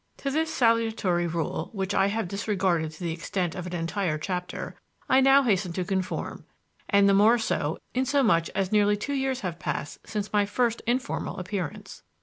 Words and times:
To 0.17 0.31
this 0.31 0.51
salutary 0.51 1.27
rule, 1.27 1.69
which 1.73 1.93
I 1.93 2.07
have 2.07 2.27
disregarded 2.27 2.89
to 2.89 3.03
the 3.03 3.11
extent 3.13 3.53
of 3.53 3.67
an 3.67 3.75
entire 3.75 4.17
chapter, 4.17 4.75
I 5.07 5.21
now 5.21 5.43
hasten 5.43 5.73
to 5.73 5.83
conform; 5.85 6.43
and 6.89 7.07
the 7.07 7.13
more 7.13 7.37
so 7.37 7.77
inasmuch 7.93 8.49
as 8.55 8.71
nearly 8.71 8.97
two 8.97 9.13
years 9.13 9.41
have 9.41 9.59
passed 9.59 9.99
since 10.03 10.33
my 10.33 10.47
first 10.47 10.81
informal 10.87 11.37
appearance. 11.37 12.01